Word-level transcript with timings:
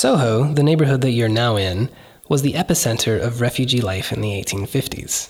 Soho, 0.00 0.50
the 0.54 0.62
neighborhood 0.62 1.02
that 1.02 1.10
you're 1.10 1.28
now 1.28 1.56
in, 1.56 1.90
was 2.26 2.40
the 2.40 2.54
epicenter 2.54 3.20
of 3.20 3.42
refugee 3.42 3.82
life 3.82 4.14
in 4.14 4.22
the 4.22 4.30
1850s. 4.30 5.28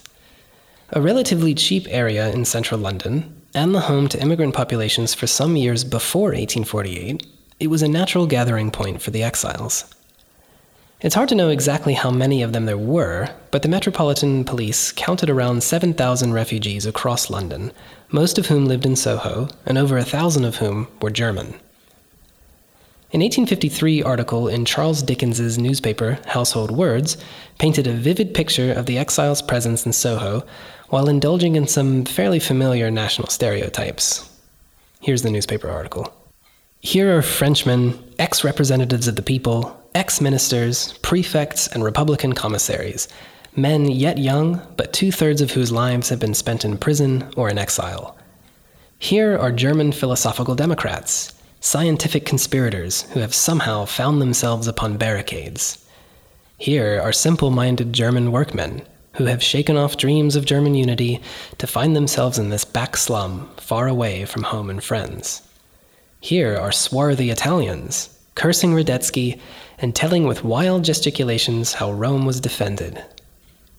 A 0.90 1.00
relatively 1.00 1.56
cheap 1.56 1.88
area 1.90 2.30
in 2.30 2.44
central 2.44 2.78
London, 2.78 3.42
and 3.52 3.74
the 3.74 3.80
home 3.80 4.06
to 4.10 4.22
immigrant 4.22 4.54
populations 4.54 5.12
for 5.12 5.26
some 5.26 5.56
years 5.56 5.82
before 5.82 6.28
1848, 6.28 7.26
it 7.58 7.66
was 7.66 7.82
a 7.82 7.88
natural 7.88 8.28
gathering 8.28 8.70
point 8.70 9.02
for 9.02 9.10
the 9.10 9.24
exiles. 9.24 9.92
It's 11.00 11.16
hard 11.16 11.30
to 11.30 11.34
know 11.34 11.48
exactly 11.48 11.94
how 11.94 12.12
many 12.12 12.40
of 12.40 12.52
them 12.52 12.66
there 12.66 12.78
were, 12.78 13.28
but 13.50 13.62
the 13.62 13.68
Metropolitan 13.68 14.44
Police 14.44 14.92
counted 14.92 15.28
around 15.28 15.64
7,000 15.64 16.32
refugees 16.32 16.86
across 16.86 17.28
London, 17.28 17.72
most 18.10 18.38
of 18.38 18.46
whom 18.46 18.66
lived 18.66 18.86
in 18.86 18.94
Soho, 18.94 19.48
and 19.66 19.76
over 19.76 19.98
a 19.98 20.04
thousand 20.04 20.44
of 20.44 20.58
whom 20.58 20.86
were 21.02 21.10
German. 21.10 21.58
An 23.12 23.22
1853 23.22 24.04
article 24.04 24.46
in 24.46 24.64
Charles 24.64 25.02
Dickens's 25.02 25.58
newspaper, 25.58 26.20
Household 26.26 26.70
Words, 26.70 27.16
painted 27.58 27.88
a 27.88 27.92
vivid 27.92 28.34
picture 28.34 28.72
of 28.72 28.86
the 28.86 28.98
exiles' 28.98 29.42
presence 29.42 29.84
in 29.84 29.92
Soho 29.92 30.46
while 30.90 31.08
indulging 31.08 31.56
in 31.56 31.66
some 31.66 32.04
fairly 32.04 32.38
familiar 32.38 32.88
national 32.88 33.26
stereotypes. 33.26 34.30
Here's 35.00 35.22
the 35.22 35.30
newspaper 35.32 35.68
article. 35.68 36.14
Here 36.82 37.18
are 37.18 37.20
Frenchmen, 37.20 37.98
ex 38.20 38.44
representatives 38.44 39.08
of 39.08 39.16
the 39.16 39.22
people, 39.22 39.76
ex 39.92 40.20
ministers, 40.20 40.96
prefects, 40.98 41.66
and 41.66 41.82
Republican 41.82 42.32
commissaries, 42.32 43.08
men 43.56 43.90
yet 43.90 44.18
young, 44.18 44.62
but 44.76 44.92
two 44.92 45.10
thirds 45.10 45.40
of 45.40 45.50
whose 45.50 45.72
lives 45.72 46.10
have 46.10 46.20
been 46.20 46.34
spent 46.34 46.64
in 46.64 46.78
prison 46.78 47.28
or 47.36 47.50
in 47.50 47.58
exile. 47.58 48.16
Here 49.00 49.36
are 49.36 49.50
German 49.50 49.90
philosophical 49.90 50.54
Democrats, 50.54 51.32
scientific 51.60 52.24
conspirators 52.24 53.02
who 53.12 53.20
have 53.20 53.34
somehow 53.34 53.84
found 53.84 54.20
themselves 54.20 54.66
upon 54.66 54.96
barricades. 54.96 55.84
Here 56.56 57.00
are 57.00 57.12
simple 57.12 57.50
minded 57.50 57.92
German 57.92 58.32
workmen 58.32 58.82
who 59.14 59.24
have 59.26 59.42
shaken 59.42 59.76
off 59.76 59.96
dreams 59.96 60.36
of 60.36 60.46
German 60.46 60.74
unity 60.74 61.20
to 61.58 61.66
find 61.66 61.94
themselves 61.94 62.38
in 62.38 62.48
this 62.48 62.64
back 62.64 62.96
slum 62.96 63.50
far 63.56 63.88
away 63.88 64.24
from 64.24 64.44
home 64.44 64.70
and 64.70 64.82
friends. 64.82 65.42
Here 66.20 66.56
are 66.56 66.72
swarthy 66.72 67.30
Italians, 67.30 68.18
cursing 68.34 68.72
Radetzky 68.72 69.38
and 69.78 69.94
telling 69.94 70.24
with 70.24 70.44
wild 70.44 70.84
gesticulations 70.84 71.74
how 71.74 71.92
Rome 71.92 72.24
was 72.24 72.40
defended. 72.40 73.04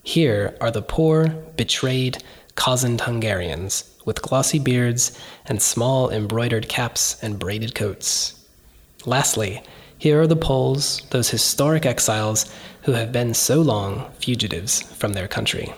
Here 0.03 0.55
are 0.59 0.71
the 0.71 0.81
poor, 0.81 1.29
betrayed, 1.55 2.23
cozened 2.55 3.01
Hungarians, 3.01 3.83
with 4.05 4.21
glossy 4.21 4.59
beards 4.59 5.17
and 5.45 5.61
small 5.61 6.09
embroidered 6.09 6.67
caps 6.67 7.21
and 7.23 7.39
braided 7.39 7.75
coats. 7.75 8.45
Lastly, 9.05 9.61
here 9.97 10.21
are 10.21 10.27
the 10.27 10.35
Poles, 10.35 11.01
those 11.11 11.29
historic 11.29 11.85
exiles 11.85 12.51
who 12.83 12.93
have 12.93 13.11
been 13.11 13.33
so 13.33 13.61
long 13.61 14.09
fugitives 14.19 14.81
from 14.81 15.13
their 15.13 15.27
country. 15.27 15.73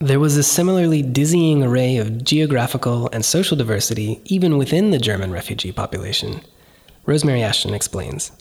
There 0.00 0.20
was 0.20 0.36
a 0.36 0.42
similarly 0.42 1.02
dizzying 1.02 1.62
array 1.62 1.96
of 1.96 2.22
geographical 2.22 3.08
and 3.12 3.24
social 3.24 3.56
diversity 3.56 4.20
even 4.24 4.58
within 4.58 4.90
the 4.90 4.98
German 4.98 5.30
refugee 5.30 5.72
population. 5.72 6.42
Rosemary 7.06 7.42
Ashton 7.42 7.72
explains. 7.72 8.32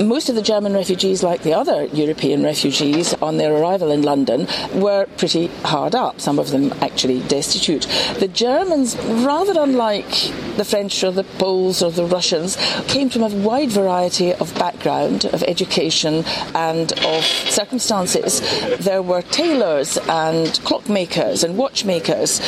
Most 0.00 0.28
of 0.28 0.34
the 0.34 0.42
German 0.42 0.72
refugees, 0.72 1.22
like 1.22 1.42
the 1.42 1.54
other 1.54 1.84
European 1.86 2.42
refugees 2.42 3.12
on 3.14 3.36
their 3.36 3.52
arrival 3.52 3.90
in 3.90 4.02
London, 4.02 4.46
were 4.74 5.06
pretty 5.18 5.48
hard 5.62 5.94
up, 5.94 6.20
some 6.20 6.38
of 6.38 6.50
them 6.50 6.72
actually 6.80 7.20
destitute. 7.28 7.86
The 8.18 8.28
Germans, 8.28 8.96
rather 8.96 9.60
unlike 9.60 10.10
the 10.56 10.64
French 10.64 11.04
or 11.04 11.12
the 11.12 11.24
Poles 11.24 11.82
or 11.82 11.90
the 11.90 12.06
Russians, 12.06 12.56
came 12.88 13.10
from 13.10 13.22
a 13.22 13.28
wide 13.28 13.70
variety 13.70 14.32
of 14.32 14.54
background, 14.54 15.26
of 15.26 15.42
education, 15.42 16.24
and 16.54 16.92
of 17.04 17.24
circumstances. 17.24 18.40
There 18.78 19.02
were 19.02 19.22
tailors 19.22 19.98
and 19.98 20.48
clockmakers 20.64 21.44
and 21.44 21.58
watchmakers 21.58 22.38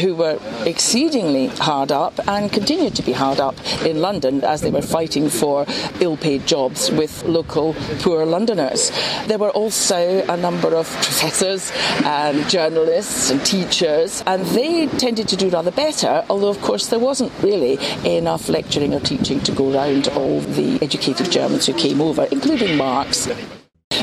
who 0.00 0.14
were 0.14 0.38
exceedingly 0.64 1.48
hard 1.48 1.90
up 1.90 2.18
and 2.28 2.52
continued 2.52 2.94
to 2.96 3.02
be 3.02 3.12
hard 3.12 3.40
up 3.40 3.56
in 3.84 4.00
London 4.00 4.44
as 4.44 4.60
they 4.60 4.70
were 4.70 4.82
fighting 4.82 5.28
for 5.28 5.66
ill 6.00 6.16
paid 6.16 6.46
jobs 6.46 6.91
with 6.96 7.24
local 7.24 7.74
poor 8.00 8.24
Londoners. 8.24 8.90
There 9.26 9.38
were 9.38 9.50
also 9.50 10.24
a 10.28 10.36
number 10.36 10.74
of 10.74 10.86
professors 10.86 11.72
and 12.04 12.48
journalists 12.48 13.30
and 13.30 13.44
teachers, 13.44 14.22
and 14.26 14.44
they 14.46 14.86
tended 14.86 15.28
to 15.28 15.36
do 15.36 15.48
rather 15.48 15.70
better, 15.70 16.24
although, 16.28 16.48
of 16.48 16.60
course, 16.60 16.88
there 16.88 16.98
wasn't 16.98 17.32
really 17.42 17.78
enough 18.04 18.48
lecturing 18.48 18.94
or 18.94 19.00
teaching 19.00 19.40
to 19.40 19.52
go 19.52 19.72
round 19.72 20.08
all 20.08 20.40
the 20.40 20.78
educated 20.82 21.30
Germans 21.30 21.66
who 21.66 21.74
came 21.74 22.00
over, 22.00 22.24
including 22.30 22.76
Marx. 22.76 23.28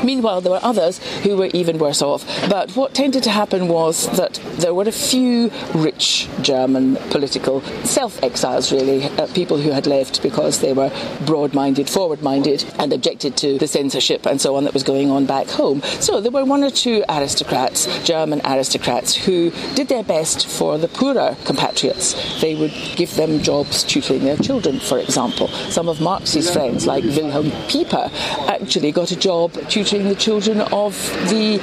Meanwhile, 0.04 0.40
there 0.40 0.52
were 0.52 0.60
others 0.62 0.98
who 1.22 1.36
were 1.36 1.50
even 1.52 1.78
worse 1.78 2.02
off. 2.02 2.24
But 2.48 2.70
what 2.76 2.94
tended 2.94 3.22
to 3.24 3.30
happen 3.30 3.68
was 3.68 4.08
that 4.16 4.34
there 4.58 4.74
were 4.74 4.84
a 4.84 4.92
few 4.92 5.50
rich 5.74 6.28
German 6.42 6.96
political 7.10 7.60
self 7.84 8.22
exiles, 8.22 8.72
really, 8.72 9.04
uh, 9.04 9.26
people 9.28 9.58
who 9.58 9.70
had 9.70 9.86
left 9.86 10.22
because 10.22 10.60
they 10.60 10.72
were 10.72 10.90
broad 11.26 11.54
minded, 11.54 11.88
forward 11.88 12.22
minded, 12.22 12.64
and 12.78 12.92
objected 12.92 13.36
to 13.38 13.58
the 13.58 13.66
censorship 13.66 14.26
and 14.26 14.40
so 14.40 14.56
on 14.56 14.64
that 14.64 14.74
was 14.74 14.82
going 14.82 15.10
on 15.10 15.26
back 15.26 15.48
home. 15.48 15.82
So 16.00 16.20
there 16.20 16.32
were 16.32 16.44
one 16.44 16.64
or 16.64 16.70
two 16.70 17.04
aristocrats, 17.08 17.86
German 18.04 18.40
aristocrats, 18.44 19.14
who 19.14 19.50
did 19.74 19.88
their 19.88 20.02
best 20.02 20.46
for 20.46 20.78
the 20.78 20.88
poorer 20.88 21.36
compatriots. 21.44 22.40
They 22.40 22.54
would 22.54 22.72
give 22.96 23.14
them 23.16 23.40
jobs 23.40 23.84
tutoring 23.84 24.24
their 24.24 24.36
children, 24.36 24.80
for 24.80 24.98
example. 24.98 25.48
Some 25.48 25.88
of 25.88 26.00
Marx's 26.00 26.50
friends, 26.50 26.86
like 26.86 27.04
Wilhelm 27.04 27.50
Pieper, 27.68 28.10
actually 28.48 28.92
got 28.92 29.10
a 29.10 29.16
job 29.16 29.52
tutoring 29.68 29.89
tutoring 29.90 30.08
the 30.08 30.14
children 30.14 30.60
of 30.72 30.94
the 31.30 31.58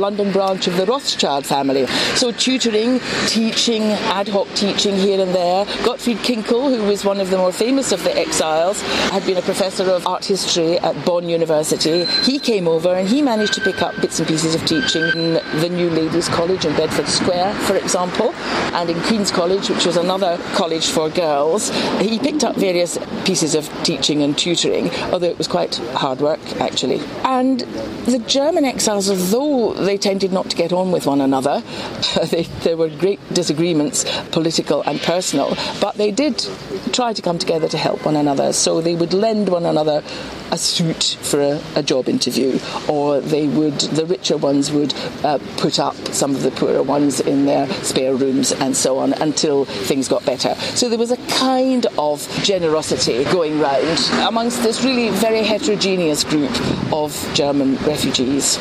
London 0.00 0.32
branch 0.32 0.66
of 0.66 0.76
the 0.78 0.86
Rothschild 0.86 1.44
family. 1.44 1.86
So 2.14 2.32
tutoring, 2.32 2.98
teaching, 3.26 3.82
ad 3.82 4.26
hoc 4.28 4.48
teaching 4.54 4.96
here 4.96 5.20
and 5.20 5.34
there. 5.34 5.66
Gottfried 5.84 6.16
Kinkel, 6.18 6.74
who 6.74 6.84
was 6.84 7.04
one 7.04 7.20
of 7.20 7.28
the 7.28 7.36
more 7.36 7.52
famous 7.52 7.92
of 7.92 8.02
the 8.04 8.16
exiles, 8.16 8.80
had 9.10 9.26
been 9.26 9.36
a 9.36 9.42
professor 9.42 9.84
of 9.90 10.06
art 10.06 10.24
history 10.24 10.78
at 10.78 11.04
Bonn 11.04 11.28
University. 11.28 12.06
He 12.24 12.38
came 12.38 12.66
over 12.66 12.94
and 12.94 13.06
he 13.06 13.20
managed 13.20 13.52
to 13.54 13.60
pick 13.60 13.82
up 13.82 13.94
bits 14.00 14.18
and 14.18 14.26
pieces 14.26 14.54
of 14.54 14.64
teaching 14.64 15.02
in 15.02 15.34
the 15.60 15.68
New 15.68 15.90
Ladies 15.90 16.28
College 16.28 16.64
in 16.64 16.74
Bedford 16.74 17.08
Square, 17.08 17.52
for 17.66 17.76
example, 17.76 18.32
and 18.72 18.88
in 18.88 18.98
Queen's 19.02 19.30
College, 19.30 19.68
which 19.68 19.84
was 19.84 19.98
another 19.98 20.38
college 20.54 20.86
for 20.88 21.10
girls. 21.10 21.68
He 22.00 22.18
picked 22.18 22.44
up 22.44 22.56
various 22.56 22.96
pieces 23.26 23.54
of 23.54 23.68
teaching 23.84 24.22
and 24.22 24.38
tutoring, 24.38 24.90
although 25.12 25.26
it 25.26 25.36
was 25.36 25.48
quite 25.48 25.76
hard 25.92 26.20
work 26.20 26.40
actually. 26.60 27.00
And 27.24 27.57
and 27.62 28.06
the 28.06 28.18
German 28.20 28.64
exiles, 28.64 29.08
although 29.08 29.74
they 29.74 29.96
tended 29.96 30.32
not 30.32 30.50
to 30.50 30.56
get 30.56 30.72
on 30.72 30.92
with 30.92 31.06
one 31.06 31.20
another, 31.20 31.62
they, 32.30 32.44
there 32.62 32.76
were 32.76 32.88
great 32.88 33.20
disagreements, 33.32 34.04
political 34.30 34.82
and 34.82 35.00
personal, 35.00 35.56
but 35.80 35.96
they 35.96 36.10
did 36.10 36.46
try 36.92 37.12
to 37.12 37.22
come 37.22 37.38
together 37.38 37.68
to 37.68 37.78
help 37.78 38.04
one 38.04 38.16
another. 38.16 38.52
So 38.52 38.80
they 38.80 38.94
would 38.94 39.12
lend 39.12 39.48
one 39.48 39.66
another 39.66 40.02
a 40.50 40.58
suit 40.58 41.18
for 41.20 41.40
a, 41.40 41.60
a 41.76 41.82
job 41.82 42.08
interview, 42.08 42.58
or 42.88 43.20
they 43.20 43.46
would, 43.46 43.78
the 43.80 44.06
richer 44.06 44.36
ones 44.36 44.70
would 44.72 44.94
uh, 45.24 45.38
put 45.58 45.78
up 45.78 45.96
some 46.08 46.34
of 46.34 46.42
the 46.42 46.50
poorer 46.52 46.82
ones 46.82 47.20
in 47.20 47.44
their 47.46 47.68
spare 47.84 48.14
rooms 48.14 48.52
and 48.52 48.76
so 48.76 48.98
on 48.98 49.12
until 49.14 49.64
things 49.64 50.08
got 50.08 50.24
better. 50.24 50.54
So 50.54 50.88
there 50.88 50.98
was 50.98 51.10
a 51.10 51.16
kind 51.38 51.86
of 51.98 52.26
generosity 52.42 53.24
going 53.24 53.60
round 53.60 53.98
amongst 54.26 54.62
this 54.62 54.84
really 54.84 55.10
very 55.10 55.42
heterogeneous 55.42 56.24
group 56.24 56.50
of 56.92 57.12
German 57.48 57.76
refugees. 57.76 58.58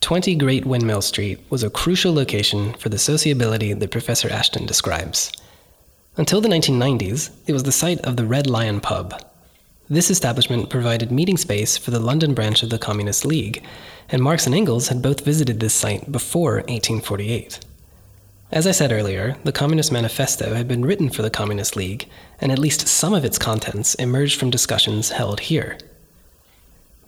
20 0.00 0.34
Great 0.36 0.64
Windmill 0.64 1.02
Street 1.02 1.40
was 1.50 1.62
a 1.62 1.68
crucial 1.68 2.14
location 2.14 2.72
for 2.72 2.88
the 2.88 2.96
sociability 2.96 3.74
that 3.74 3.90
Professor 3.90 4.30
Ashton 4.30 4.64
describes. 4.64 5.30
Until 6.16 6.40
the 6.40 6.48
1990s, 6.48 7.32
it 7.46 7.52
was 7.52 7.64
the 7.64 7.70
site 7.70 8.00
of 8.00 8.16
the 8.16 8.24
Red 8.24 8.46
Lion 8.46 8.80
pub. 8.80 9.22
This 9.90 10.08
establishment 10.08 10.70
provided 10.70 11.12
meeting 11.12 11.36
space 11.36 11.76
for 11.76 11.90
the 11.90 12.00
London 12.00 12.32
branch 12.32 12.62
of 12.62 12.70
the 12.70 12.78
Communist 12.78 13.26
League, 13.26 13.62
and 14.08 14.22
Marx 14.22 14.46
and 14.46 14.54
Engels 14.54 14.88
had 14.88 15.02
both 15.02 15.22
visited 15.22 15.60
this 15.60 15.74
site 15.74 16.10
before 16.10 16.54
1848. 16.54 17.60
As 18.52 18.66
I 18.66 18.72
said 18.72 18.92
earlier, 18.92 19.36
the 19.42 19.52
Communist 19.52 19.90
Manifesto 19.90 20.54
had 20.54 20.68
been 20.68 20.84
written 20.84 21.10
for 21.10 21.22
the 21.22 21.30
Communist 21.30 21.76
League, 21.76 22.08
and 22.40 22.52
at 22.52 22.58
least 22.58 22.86
some 22.86 23.14
of 23.14 23.24
its 23.24 23.38
contents 23.38 23.94
emerged 23.94 24.38
from 24.38 24.50
discussions 24.50 25.10
held 25.10 25.40
here. 25.40 25.78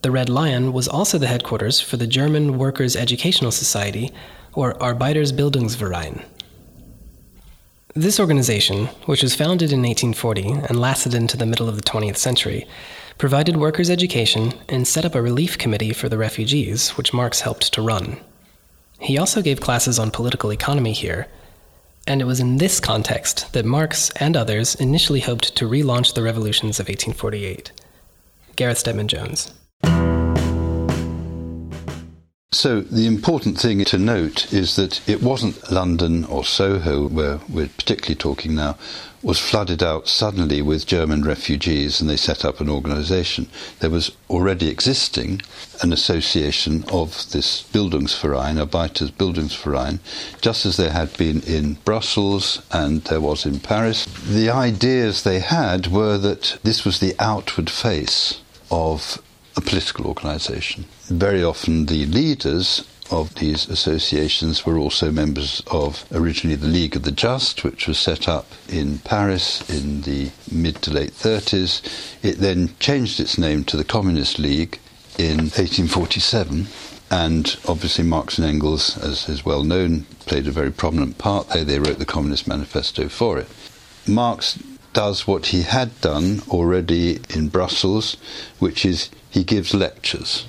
The 0.03 0.11
Red 0.11 0.29
Lion 0.29 0.73
was 0.73 0.89
also 0.89 1.19
the 1.19 1.27
headquarters 1.27 1.81
for 1.81 1.97
the 1.97 2.07
German 2.07 2.59
Workers' 2.59 2.97
Educational 2.97 3.53
Society, 3.53 4.13
or 4.55 4.75
Arbeitersbildungsverein. 4.75 6.25
This 7.95 8.21
organization, 8.21 8.87
which 9.07 9.23
was 9.23 9.35
founded 9.35 9.73
in 9.73 9.83
1840 9.83 10.51
and 10.69 10.81
lasted 10.81 11.15
into 11.15 11.37
the 11.37 11.47
middle 11.47 11.69
of 11.69 11.77
the 11.77 11.83
20th 11.83 12.19
century, 12.19 12.67
provided 13.19 13.57
workers' 13.57 13.91
education 13.91 14.53
and 14.69 14.87
set 14.87 15.05
up 15.05 15.15
a 15.15 15.23
relief 15.23 15.57
committee 15.59 15.93
for 15.93 16.09
the 16.09 16.19
refugees, 16.19 16.91
which 16.91 17.15
Marx 17.15 17.41
helped 17.41 17.73
to 17.73 17.83
run. 17.83 18.21
He 18.99 19.19
also 19.19 19.43
gave 19.43 19.61
classes 19.61 19.99
on 19.99 20.11
political 20.11 20.53
economy 20.53 20.93
here. 20.93 21.29
and 22.09 22.21
it 22.21 22.25
was 22.25 22.39
in 22.39 22.59
this 22.59 22.79
context 22.79 23.53
that 23.53 23.65
Marx 23.65 24.11
and 24.11 24.37
others 24.37 24.77
initially 24.77 25.19
hoped 25.21 25.57
to 25.57 25.69
relaunch 25.69 26.15
the 26.15 26.23
revolutions 26.23 26.79
of 26.79 26.87
1848. 26.87 27.73
Gareth 28.55 28.79
Stedman 28.79 29.09
Jones. 29.09 29.53
So, 32.53 32.81
the 32.81 33.07
important 33.07 33.59
thing 33.59 33.85
to 33.85 33.99
note 33.99 34.53
is 34.53 34.77
that 34.77 35.07
it 35.09 35.21
wasn't 35.21 35.71
London 35.71 36.25
or 36.25 36.45
Soho, 36.45 37.09
where 37.09 37.41
we're 37.49 37.67
particularly 37.67 38.15
talking 38.15 38.55
now, 38.55 38.79
was 39.21 39.41
flooded 39.41 39.83
out 39.83 40.07
suddenly 40.07 40.63
with 40.63 40.87
German 40.87 41.23
refugees 41.23 42.01
and 42.01 42.09
they 42.09 42.17
set 42.17 42.45
up 42.45 42.61
an 42.61 42.71
organization. 42.71 43.49
There 43.81 43.91
was 43.91 44.13
already 44.31 44.69
existing 44.69 45.43
an 45.83 45.93
association 45.93 46.85
of 46.91 47.31
this 47.33 47.65
Bildungsverein, 47.73 48.59
Arbeiters 48.59 49.11
Bildungsverein, 49.11 49.99
just 50.41 50.65
as 50.65 50.77
there 50.77 50.93
had 50.93 51.17
been 51.17 51.43
in 51.43 51.75
Brussels 51.85 52.63
and 52.71 53.03
there 53.03 53.21
was 53.21 53.45
in 53.45 53.59
Paris. 53.59 54.07
The 54.25 54.51
ideas 54.51 55.25
they 55.25 55.41
had 55.41 55.89
were 55.89 56.17
that 56.19 56.59
this 56.63 56.85
was 56.85 57.01
the 57.01 57.17
outward 57.19 57.69
face 57.69 58.41
of 58.71 59.21
a 59.57 59.61
political 59.61 60.07
organization. 60.07 60.85
Very 61.09 61.43
often 61.43 61.87
the 61.87 62.07
leaders 62.07 62.87
of 63.11 63.35
these 63.37 63.69
associations 63.69 64.67
were 64.67 64.79
also 64.79 65.11
members 65.11 65.63
of 65.71 66.05
originally 66.13 66.57
the 66.57 66.67
League 66.67 66.97
of 66.97 67.05
the 67.05 67.13
Just, 67.13 67.65
which 67.65 67.87
was 67.87 67.99
set 67.99 68.29
up 68.29 68.47
in 68.69 68.99
Paris 68.99 69.69
in 69.71 70.03
the 70.03 70.31
mid 70.51 70.83
to 70.83 70.91
late 70.91 71.13
30s. 71.13 71.83
It 72.23 72.39
then 72.39 72.75
changed 72.81 73.21
its 73.21 73.39
name 73.39 73.65
to 73.65 73.77
the 73.77 73.85
Communist 73.85 74.39
League 74.39 74.79
in 75.19 75.39
1847. 75.39 76.67
And 77.09 77.57
obviously, 77.69 78.05
Marx 78.05 78.39
and 78.39 78.47
Engels, 78.47 78.99
as 78.99 79.29
is 79.29 79.45
well 79.45 79.63
known, 79.63 80.03
played 80.27 80.49
a 80.49 80.51
very 80.51 80.73
prominent 80.73 81.19
part 81.19 81.49
there. 81.49 81.65
They 81.65 81.79
wrote 81.79 82.01
the 82.01 82.05
Communist 82.05 82.49
Manifesto 82.49 83.09
for 83.09 83.39
it. 83.39 83.49
Marx 84.09 84.59
does 84.93 85.27
what 85.27 85.47
he 85.47 85.63
had 85.63 86.01
done 86.01 86.43
already 86.49 87.21
in 87.31 87.49
Brussels, 87.49 88.17
which 88.59 88.85
is 88.85 89.11
he 89.37 89.45
gives 89.45 89.75
lectures. 89.75 90.47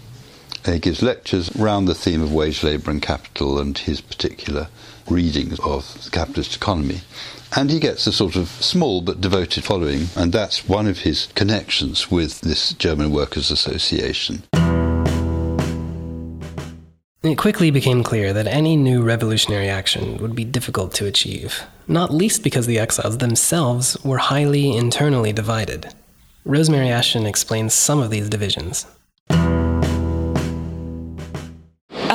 He 0.66 0.80
gives 0.80 1.02
lectures 1.02 1.54
around 1.58 1.86
the 1.86 1.94
theme 1.94 2.22
of 2.22 2.32
wage 2.32 2.64
labour 2.64 2.90
and 2.90 3.02
capital 3.02 3.60
and 3.60 3.78
his 3.78 4.00
particular 4.00 4.70
readings 5.10 5.60
of 5.60 6.06
the 6.06 6.10
capitalist 6.10 6.56
economy. 6.56 7.02
And 7.54 7.70
he 7.70 7.82
gets 7.82 8.08
a 8.08 8.14
sort 8.14 8.38
of 8.38 8.48
small 8.48 9.02
but 9.02 9.20
devoted 9.20 9.66
following, 9.66 10.08
and 10.16 10.32
that's 10.32 10.70
one 10.70 10.88
of 10.88 11.00
his 11.00 11.28
connections 11.36 12.10
with 12.10 12.40
this 12.40 12.72
German 12.76 13.12
Workers' 13.12 13.52
Association. 13.52 14.44
It 17.24 17.38
quickly 17.38 17.72
became 17.72 18.04
clear 18.04 18.32
that 18.32 18.48
any 18.48 18.78
new 18.78 19.04
revolutionary 19.04 19.68
action 19.68 20.16
would 20.20 20.34
be 20.34 20.46
difficult 20.46 20.94
to 20.94 21.08
achieve, 21.08 21.64
not 21.90 22.14
least 22.14 22.42
because 22.42 22.68
the 22.68 22.80
exiles 22.80 23.18
themselves 23.18 23.98
were 24.06 24.18
highly 24.18 24.78
internally 24.78 25.34
divided. 25.34 25.94
Rosemary 26.48 26.88
Ashton 26.88 27.26
explains 27.26 27.74
some 27.74 28.00
of 28.00 28.10
these 28.10 28.30
divisions. 28.30 28.86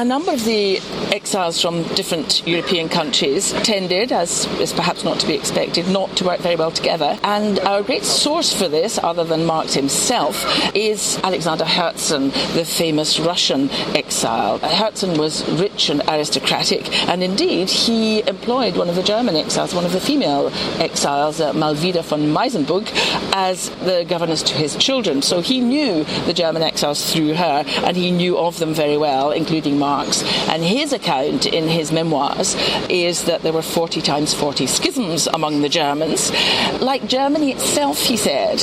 A 0.02 0.04
number 0.04 0.32
of 0.32 0.44
the 0.44 0.80
exiles 1.12 1.62
from 1.62 1.84
different 1.94 2.44
European 2.44 2.88
countries 2.88 3.52
tended, 3.62 4.10
as 4.10 4.46
is 4.58 4.72
perhaps 4.72 5.04
not 5.04 5.20
to 5.20 5.28
be 5.28 5.34
expected, 5.34 5.86
not 5.86 6.16
to 6.16 6.24
work 6.24 6.40
very 6.40 6.56
well 6.56 6.72
together. 6.72 7.16
And 7.22 7.60
our 7.60 7.84
great 7.84 8.02
source 8.02 8.52
for 8.52 8.66
this, 8.66 8.98
other 8.98 9.22
than 9.22 9.46
Marx 9.46 9.74
himself, 9.74 10.44
is 10.74 11.20
Alexander 11.22 11.64
Herzen, 11.64 12.32
the 12.54 12.64
famous 12.64 13.20
Russian 13.20 13.70
exile. 13.94 14.58
Herzen 14.58 15.18
was 15.18 15.48
rich 15.52 15.88
and 15.88 16.02
aristocratic, 16.08 16.92
and 17.08 17.22
indeed 17.22 17.70
he 17.70 18.26
employed 18.26 18.76
one 18.76 18.88
of 18.88 18.96
the 18.96 19.04
German 19.04 19.36
exiles, 19.36 19.72
one 19.72 19.84
of 19.84 19.92
the 19.92 20.00
female 20.00 20.50
exiles, 20.80 21.40
uh, 21.40 21.52
Malwida 21.52 22.02
von 22.02 22.22
Meysenbug, 22.22 22.90
as 23.32 23.70
the 23.84 24.04
governess 24.08 24.42
to 24.42 24.54
his 24.54 24.74
children. 24.74 25.22
So 25.22 25.42
he 25.42 25.60
knew 25.60 26.02
the 26.26 26.34
German 26.34 26.62
exiles 26.62 27.12
through 27.12 27.34
her, 27.34 27.64
and 27.84 27.96
he 27.96 28.10
knew 28.10 28.36
of 28.36 28.58
them 28.58 28.74
very 28.74 28.96
well, 28.96 29.30
including 29.30 29.78
Marx. 29.78 29.91
And 29.92 30.62
his 30.62 30.92
account 30.92 31.46
in 31.46 31.68
his 31.68 31.92
memoirs 31.92 32.54
is 32.88 33.24
that 33.24 33.42
there 33.42 33.52
were 33.52 33.62
40 33.62 34.00
times 34.00 34.34
40 34.34 34.66
schisms 34.66 35.26
among 35.26 35.62
the 35.62 35.68
Germans. 35.68 36.32
Like 36.80 37.06
Germany 37.06 37.52
itself, 37.52 37.98
he 37.98 38.16
said, 38.16 38.58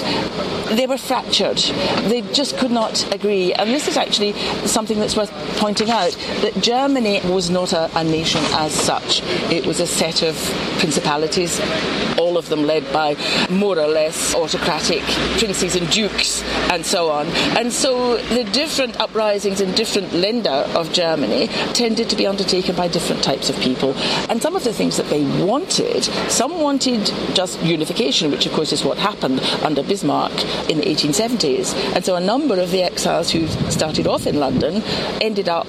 they 0.75 0.87
were 0.87 0.97
fractured. 0.97 1.57
They 2.09 2.21
just 2.33 2.57
could 2.57 2.71
not 2.71 3.13
agree. 3.13 3.53
And 3.53 3.69
this 3.69 3.87
is 3.87 3.97
actually 3.97 4.33
something 4.65 4.99
that's 4.99 5.15
worth 5.15 5.31
pointing 5.57 5.89
out 5.89 6.11
that 6.41 6.59
Germany 6.61 7.21
was 7.25 7.49
not 7.49 7.73
a, 7.73 7.89
a 7.97 8.03
nation 8.03 8.41
as 8.53 8.73
such, 8.73 9.21
it 9.51 9.65
was 9.65 9.79
a 9.79 9.87
set 9.87 10.23
of 10.23 10.35
principalities, 10.79 11.59
all 12.17 12.37
of 12.37 12.49
them 12.49 12.63
led 12.63 12.91
by 12.91 13.15
more 13.49 13.77
or 13.77 13.87
less 13.87 14.35
autocratic 14.35 15.01
princes 15.37 15.75
and 15.75 15.89
dukes 15.91 16.43
and 16.71 16.85
so 16.85 17.09
on. 17.09 17.27
And 17.57 17.71
so 17.71 18.17
the 18.17 18.43
different 18.45 18.99
uprisings 18.99 19.61
in 19.61 19.71
different 19.73 20.09
Länder 20.09 20.63
of 20.75 20.91
Germany 20.93 21.18
Germany 21.19 21.47
tended 21.73 22.09
to 22.09 22.15
be 22.15 22.25
undertaken 22.25 22.77
by 22.77 22.87
different 22.87 23.21
types 23.21 23.49
of 23.49 23.59
people. 23.59 23.93
And 24.29 24.41
some 24.41 24.55
of 24.55 24.63
the 24.63 24.71
things 24.71 24.95
that 24.95 25.07
they 25.07 25.23
wanted, 25.43 26.05
some 26.31 26.61
wanted 26.61 27.07
just 27.33 27.61
unification, 27.61 28.31
which 28.31 28.45
of 28.45 28.53
course 28.53 28.71
is 28.71 28.85
what 28.85 28.97
happened 28.97 29.41
under 29.61 29.83
Bismarck 29.83 30.31
in 30.69 30.77
the 30.77 30.85
1870s. 30.85 31.73
And 31.93 32.05
so 32.05 32.15
a 32.15 32.21
number 32.21 32.57
of 32.57 32.71
the 32.71 32.83
exiles 32.83 33.31
who 33.31 33.47
started 33.69 34.07
off 34.07 34.27
in 34.27 34.39
London 34.39 34.81
ended 35.19 35.49
up 35.49 35.67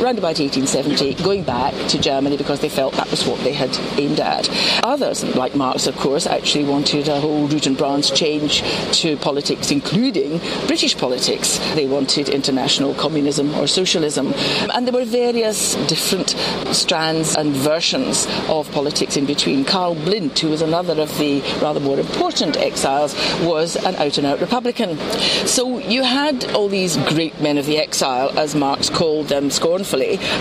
around 0.00 0.18
about 0.18 0.38
1870 0.38 1.22
going 1.22 1.44
back 1.44 1.74
to 1.88 1.98
Germany 1.98 2.36
because 2.36 2.60
they 2.60 2.68
felt 2.70 2.94
that 2.94 3.10
was 3.10 3.26
what 3.26 3.38
they 3.40 3.52
had 3.52 3.76
aimed 3.98 4.18
at. 4.18 4.48
Others, 4.82 5.36
like 5.36 5.54
Marx, 5.54 5.86
of 5.86 5.96
course, 5.96 6.26
actually 6.26 6.64
wanted 6.64 7.08
a 7.08 7.20
whole 7.20 7.46
root 7.46 7.66
and 7.66 7.76
branch 7.76 8.14
change 8.14 8.62
to 9.00 9.16
politics, 9.18 9.70
including 9.70 10.38
British 10.66 10.96
politics. 10.96 11.58
They 11.74 11.86
wanted 11.86 12.28
international 12.30 12.94
communism 12.94 13.54
or 13.56 13.66
socialism. 13.66 14.32
And 14.72 14.86
there 14.86 14.94
were 14.94 15.04
various 15.04 15.74
different 15.86 16.30
strands 16.74 17.36
and 17.36 17.54
versions 17.54 18.26
of 18.48 18.70
politics 18.72 19.16
in 19.16 19.26
between. 19.26 19.64
Karl 19.64 19.94
Blind, 19.94 20.38
who 20.38 20.48
was 20.48 20.62
another 20.62 21.00
of 21.00 21.16
the 21.18 21.40
rather 21.60 21.80
more 21.80 21.98
important 21.98 22.56
exiles, 22.56 23.14
was 23.42 23.76
an 23.76 23.96
out 23.96 24.16
and 24.16 24.26
out 24.26 24.40
Republican. 24.40 24.98
So 25.46 25.78
you 25.78 26.02
had 26.02 26.44
all 26.52 26.68
these 26.68 26.96
great 26.96 27.38
men 27.40 27.58
of 27.58 27.66
the 27.66 27.78
exile, 27.78 28.30
as 28.38 28.54
Marx 28.54 28.88
called 28.88 29.28
them 29.28 29.50
scornfully, 29.50 29.89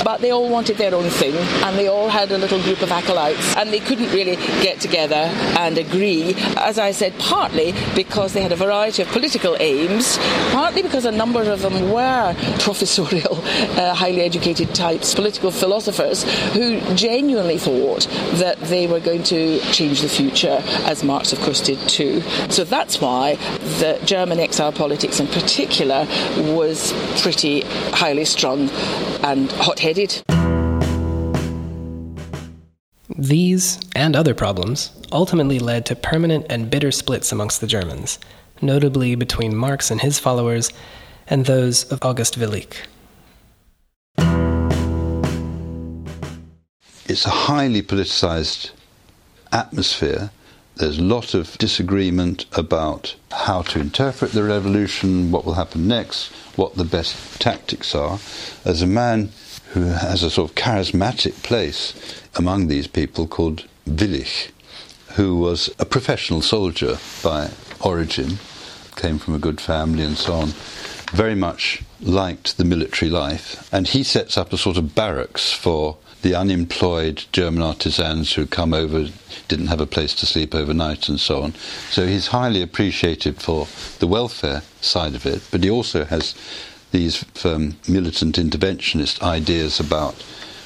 but 0.04 0.22
they 0.22 0.32
all 0.32 0.50
wanted 0.50 0.78
their 0.78 0.94
own 0.94 1.10
thing 1.10 1.36
and 1.36 1.78
they 1.78 1.88
all 1.88 2.10
had 2.10 2.32
a 2.32 2.38
little 2.38 2.62
group 2.64 2.82
of 2.82 2.92
acolytes 2.92 3.56
and 3.56 3.72
they 3.72 3.80
couldn't 3.80 4.12
really 4.12 4.36
get 4.62 4.80
together 4.80 5.16
and 5.60 5.78
agree, 5.78 6.34
as 6.58 6.78
I 6.78 6.92
said, 6.92 7.18
partly 7.20 7.74
because 7.96 8.34
they 8.34 8.42
had 8.42 8.52
a 8.52 8.56
variety 8.56 9.02
of 9.02 9.08
political 9.10 9.56
aims, 9.60 10.18
partly 10.52 10.82
because 10.82 11.06
a 11.06 11.12
number 11.12 11.42
of 11.42 11.62
them 11.62 11.92
were 11.92 12.34
professorial, 12.60 13.38
uh, 13.78 13.94
highly 13.94 14.22
educated 14.22 14.74
types, 14.76 15.14
political 15.14 15.52
philosophers, 15.52 16.24
who 16.54 16.80
genuinely 16.96 17.58
thought 17.58 18.08
that 18.34 18.58
they 18.62 18.88
were 18.88 19.00
going 19.00 19.24
to 19.24 19.60
change 19.72 20.02
the 20.02 20.10
future, 20.10 20.62
as 20.86 21.04
Marx, 21.04 21.34
of 21.34 21.40
course, 21.42 21.62
did 21.62 21.80
too. 21.90 22.22
So 22.50 22.64
that's 22.64 23.02
why 23.02 23.36
the 23.80 24.00
German 24.06 24.40
exile 24.40 24.72
politics 24.72 25.20
in 25.20 25.28
particular 25.28 26.08
was 26.54 26.94
pretty 27.22 27.62
highly 27.92 28.26
strung 28.26 28.70
and 29.24 29.39
hot 29.48 29.80
headed. 29.80 30.22
These 33.18 33.80
and 33.96 34.16
other 34.16 34.34
problems 34.34 34.92
ultimately 35.12 35.60
led 35.60 35.86
to 35.88 35.96
permanent 35.96 36.46
and 36.50 36.70
bitter 36.70 36.92
splits 36.92 37.32
amongst 37.32 37.62
the 37.62 37.68
Germans, 37.68 38.20
notably 38.62 39.16
between 39.16 39.56
Marx 39.56 39.92
and 39.92 40.02
his 40.02 40.20
followers 40.20 40.72
and 41.28 41.46
those 41.46 41.84
of 41.92 42.00
August 42.02 42.40
Willich. 42.40 42.76
it's 47.10 47.26
a 47.26 47.30
highly 47.30 47.82
politicized 47.82 48.70
atmosphere. 49.52 50.30
There's 50.80 50.98
a 50.98 51.04
lot 51.04 51.34
of 51.34 51.58
disagreement 51.58 52.46
about 52.54 53.16
how 53.34 53.64
to 53.64 53.82
interpret 53.82 54.32
the 54.32 54.46
revolution, 54.46 55.30
what 55.30 55.44
will 55.44 55.56
happen 55.56 55.90
next, 55.90 56.32
what 56.56 56.76
the 56.76 56.86
best 56.86 57.42
tactics 57.42 57.94
are. 57.94 58.18
As 58.64 58.82
a 58.82 58.88
man 58.88 59.32
who 59.72 59.82
has 59.82 60.24
a 60.24 60.30
sort 60.30 60.52
of 60.52 60.56
charismatic 60.56 61.44
place 61.44 61.94
among 62.38 62.68
these 62.68 62.88
people 62.88 63.28
called 63.28 63.66
Willich, 63.86 64.52
who 65.16 65.36
was 65.36 65.70
a 65.80 65.86
professional 65.86 66.42
soldier 66.42 66.98
by 67.22 67.50
origin, 67.82 68.40
came 68.96 69.20
from 69.20 69.36
a 69.36 69.40
good 69.40 69.60
family 69.60 70.04
and 70.04 70.18
so 70.18 70.32
on, 70.32 70.54
very 71.12 71.36
much 71.36 71.84
liked 72.00 72.56
the 72.56 72.64
military 72.64 73.12
life, 73.12 73.68
and 73.74 73.90
he 73.90 74.02
sets 74.02 74.38
up 74.38 74.54
a 74.54 74.58
sort 74.58 74.78
of 74.78 74.96
barracks 74.96 75.52
for 75.52 75.98
the 76.22 76.36
unemployed 76.36 77.24
German 77.32 77.62
artisans 77.62 78.34
who 78.34 78.46
come 78.46 78.74
over 78.74 79.08
didn't 79.48 79.68
have 79.68 79.82
a 79.82 79.86
place 79.86 80.14
to 80.16 80.26
sleep 80.26 80.54
overnight 80.54 81.08
and 81.08 81.20
so 81.20 81.42
on. 81.44 81.54
So 81.90 82.08
he's 82.08 82.28
highly 82.28 82.62
appreciated 82.62 83.42
for 83.42 83.68
the 84.00 84.08
welfare 84.08 84.64
side 84.82 85.16
of 85.16 85.26
it, 85.26 85.42
but 85.52 85.64
he 85.64 85.70
also 85.70 86.06
has 86.06 86.36
these 86.92 87.24
um, 87.46 87.78
militant 87.88 88.36
interventionist 88.36 89.22
ideas 89.22 89.80
about 89.80 90.16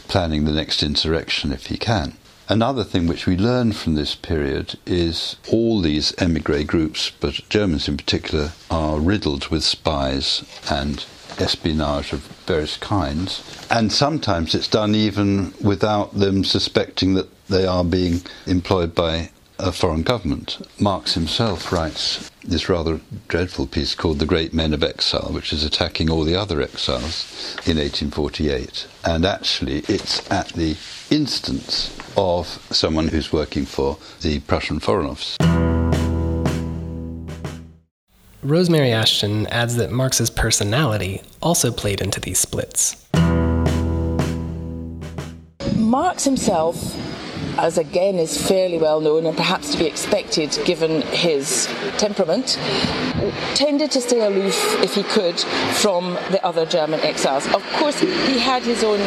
planning 0.07 0.45
the 0.45 0.51
next 0.51 0.83
insurrection 0.83 1.51
if 1.51 1.67
he 1.67 1.77
can. 1.77 2.13
Another 2.49 2.83
thing 2.83 3.07
which 3.07 3.25
we 3.25 3.37
learn 3.37 3.71
from 3.71 3.95
this 3.95 4.15
period 4.15 4.77
is 4.85 5.37
all 5.49 5.79
these 5.79 6.13
emigre 6.17 6.63
groups, 6.63 7.09
but 7.21 7.39
Germans 7.49 7.87
in 7.87 7.95
particular, 7.95 8.51
are 8.69 8.99
riddled 8.99 9.47
with 9.47 9.63
spies 9.63 10.43
and 10.69 11.05
espionage 11.39 12.13
of 12.13 12.21
various 12.45 12.77
kinds. 12.77 13.43
And 13.69 13.91
sometimes 13.91 14.55
it's 14.55 14.67
done 14.67 14.95
even 14.95 15.53
without 15.61 16.13
them 16.17 16.43
suspecting 16.43 17.13
that 17.15 17.29
they 17.47 17.65
are 17.65 17.83
being 17.83 18.21
employed 18.45 18.95
by 18.95 19.29
a 19.59 19.71
foreign 19.71 20.03
government. 20.03 20.65
Marx 20.79 21.13
himself 21.13 21.71
writes 21.71 22.29
this 22.43 22.67
rather 22.67 22.99
dreadful 23.27 23.67
piece 23.67 23.95
called 23.95 24.19
The 24.19 24.25
Great 24.25 24.53
Men 24.53 24.73
of 24.73 24.83
Exile, 24.83 25.29
which 25.31 25.53
is 25.53 25.63
attacking 25.63 26.09
all 26.09 26.23
the 26.23 26.35
other 26.35 26.61
exiles 26.61 27.55
in 27.65 27.77
1848. 27.77 28.87
And 29.05 29.25
actually, 29.25 29.79
it's 29.87 30.29
at 30.31 30.49
the 30.49 30.75
instance 31.09 31.97
of 32.17 32.47
someone 32.71 33.09
who's 33.09 33.31
working 33.31 33.65
for 33.65 33.97
the 34.21 34.39
Prussian 34.41 34.79
Foreign 34.79 35.07
Office. 35.07 35.37
Rosemary 38.43 38.91
Ashton 38.91 39.47
adds 39.47 39.77
that 39.77 39.89
Marx's 39.89 40.29
personality 40.29 41.21
also 41.41 41.71
played 41.71 42.01
into 42.01 42.19
these 42.19 42.39
splits. 42.39 43.07
Marx 45.75 46.25
himself 46.25 46.75
as 47.57 47.77
again 47.77 48.15
is 48.15 48.47
fairly 48.47 48.77
well 48.77 48.99
known 48.99 49.25
and 49.25 49.35
perhaps 49.35 49.71
to 49.71 49.77
be 49.77 49.85
expected 49.85 50.57
given 50.65 51.01
his 51.01 51.67
temperament, 51.97 52.57
tended 53.55 53.91
to 53.91 54.01
stay 54.01 54.21
aloof 54.25 54.83
if 54.83 54.95
he 54.95 55.03
could 55.03 55.39
from 55.75 56.13
the 56.31 56.43
other 56.43 56.65
German 56.65 56.99
exiles. 57.01 57.45
Of 57.53 57.63
course, 57.73 57.99
he 57.99 58.39
had 58.39 58.63
his 58.63 58.83
own 58.83 58.99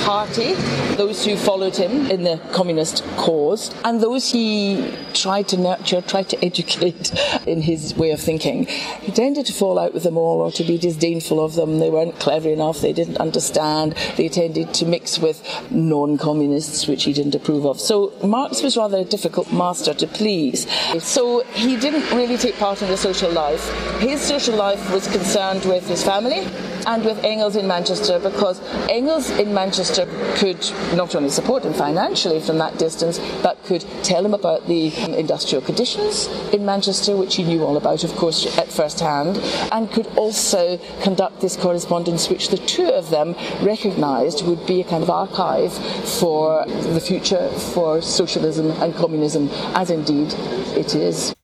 party, 0.00 0.54
those 0.96 1.24
who 1.24 1.36
followed 1.36 1.76
him 1.76 2.06
in 2.06 2.22
the 2.22 2.40
communist 2.52 3.04
cause, 3.16 3.74
and 3.84 4.00
those 4.00 4.30
he 4.30 4.94
tried 5.12 5.48
to 5.48 5.56
nurture, 5.56 6.00
tried 6.00 6.28
to 6.28 6.44
educate 6.44 7.12
in 7.46 7.62
his 7.62 7.94
way 7.96 8.10
of 8.10 8.20
thinking. 8.20 8.66
He 8.66 9.12
tended 9.12 9.46
to 9.46 9.52
fall 9.52 9.78
out 9.78 9.92
with 9.92 10.04
them 10.04 10.16
all 10.16 10.40
or 10.40 10.52
to 10.52 10.64
be 10.64 10.78
disdainful 10.78 11.44
of 11.44 11.54
them. 11.54 11.78
They 11.78 11.90
weren't 11.90 12.18
clever 12.18 12.48
enough, 12.48 12.80
they 12.80 12.92
didn't 12.92 13.18
understand, 13.18 13.94
they 14.16 14.28
tended 14.28 14.72
to 14.74 14.86
mix 14.86 15.18
with 15.18 15.42
non 15.70 16.18
communists, 16.18 16.86
which 16.86 17.04
he 17.04 17.12
didn't 17.12 17.34
approve 17.34 17.66
of. 17.66 17.79
So 17.80 18.12
Marx 18.22 18.62
was 18.62 18.76
rather 18.76 18.98
a 18.98 19.04
difficult 19.04 19.50
master 19.52 19.94
to 19.94 20.06
please. 20.06 20.70
So 21.02 21.42
he 21.54 21.76
didn't 21.78 22.10
really 22.14 22.36
take 22.36 22.56
part 22.56 22.82
in 22.82 22.88
the 22.88 22.96
social 22.96 23.30
life. 23.30 23.64
His 24.00 24.20
social 24.20 24.54
life 24.54 24.92
was 24.92 25.08
concerned 25.08 25.64
with 25.64 25.88
his 25.88 26.04
family 26.04 26.46
and 26.86 27.04
with 27.04 27.22
Engels 27.24 27.56
in 27.56 27.66
Manchester 27.66 28.18
because 28.18 28.60
Engels 28.88 29.30
in 29.30 29.52
Manchester 29.54 30.06
could 30.36 30.60
not 30.94 31.14
only 31.14 31.30
support 31.30 31.64
him 31.64 31.72
financially 31.72 32.40
from 32.40 32.58
that 32.58 32.78
distance, 32.78 33.18
but 33.42 33.62
could 33.64 33.84
tell 34.02 34.24
him 34.24 34.34
about 34.34 34.66
the 34.66 34.94
industrial 35.18 35.62
conditions 35.62 36.26
in 36.52 36.64
Manchester, 36.64 37.16
which 37.16 37.36
he 37.36 37.44
knew 37.44 37.64
all 37.64 37.76
about, 37.76 38.04
of 38.04 38.14
course, 38.16 38.58
at 38.58 38.68
first 38.68 39.00
hand, 39.00 39.38
and 39.72 39.90
could 39.90 40.06
also 40.16 40.78
conduct 41.02 41.40
this 41.40 41.56
correspondence, 41.56 42.28
which 42.28 42.48
the 42.48 42.58
two 42.58 42.88
of 42.88 43.10
them 43.10 43.34
recognised 43.62 44.46
would 44.46 44.66
be 44.66 44.80
a 44.80 44.84
kind 44.84 45.02
of 45.02 45.10
archive 45.10 45.72
for 46.18 46.64
the 46.66 47.00
future 47.00 47.48
for 47.72 48.02
socialism 48.02 48.70
and 48.82 48.94
communism, 48.94 49.48
as 49.74 49.90
indeed 49.90 50.32
it 50.76 50.94
is. 50.94 51.34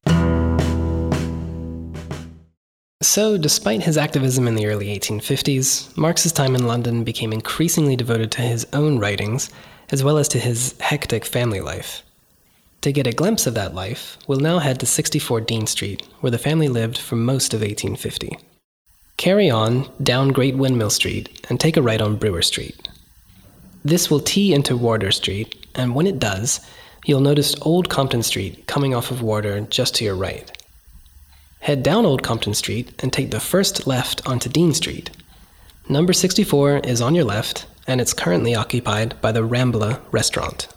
So, 3.02 3.38
despite 3.38 3.82
his 3.82 3.96
activism 3.96 4.46
in 4.46 4.56
the 4.56 4.66
early 4.66 4.88
1850s, 4.88 5.96
Marx's 5.96 6.32
time 6.32 6.54
in 6.54 6.66
London 6.66 7.02
became 7.04 7.32
increasingly 7.32 7.96
devoted 7.96 8.30
to 8.32 8.42
his 8.42 8.66
own 8.72 8.98
writings, 8.98 9.48
as 9.90 10.04
well 10.04 10.18
as 10.18 10.28
to 10.28 10.38
his 10.38 10.74
hectic 10.80 11.24
family 11.24 11.60
life. 11.60 12.02
To 12.82 12.92
get 12.92 13.06
a 13.06 13.12
glimpse 13.12 13.46
of 13.46 13.54
that 13.54 13.74
life, 13.74 14.18
we'll 14.26 14.40
now 14.40 14.58
head 14.58 14.78
to 14.80 14.86
64 14.86 15.40
Dean 15.40 15.66
Street, 15.66 16.06
where 16.20 16.30
the 16.30 16.38
family 16.38 16.68
lived 16.68 16.98
for 16.98 17.16
most 17.16 17.54
of 17.54 17.60
1850. 17.60 18.38
Carry 19.16 19.50
on 19.50 19.90
down 20.02 20.28
Great 20.28 20.56
Windmill 20.56 20.90
Street 20.90 21.44
and 21.48 21.58
take 21.58 21.76
a 21.76 21.82
right 21.82 22.02
on 22.02 22.16
Brewer 22.16 22.42
Street. 22.42 22.88
This 23.84 24.10
will 24.10 24.20
tee 24.20 24.52
into 24.52 24.76
Wardour 24.76 25.10
Street, 25.10 25.65
and 25.76 25.94
when 25.94 26.06
it 26.06 26.18
does, 26.18 26.60
you'll 27.04 27.20
notice 27.20 27.54
Old 27.62 27.88
Compton 27.88 28.22
Street 28.22 28.66
coming 28.66 28.94
off 28.94 29.10
of 29.10 29.22
Wardour 29.22 29.60
just 29.62 29.94
to 29.96 30.04
your 30.04 30.16
right. 30.16 30.50
Head 31.60 31.82
down 31.82 32.06
Old 32.06 32.22
Compton 32.22 32.54
Street 32.54 32.92
and 33.02 33.12
take 33.12 33.30
the 33.30 33.40
first 33.40 33.86
left 33.86 34.26
onto 34.26 34.48
Dean 34.48 34.74
Street. 34.74 35.10
Number 35.88 36.12
64 36.12 36.78
is 36.78 37.00
on 37.00 37.14
your 37.14 37.24
left, 37.24 37.66
and 37.86 38.00
it's 38.00 38.12
currently 38.12 38.54
occupied 38.54 39.20
by 39.20 39.32
the 39.32 39.46
Rambla 39.46 40.00
restaurant. 40.10 40.68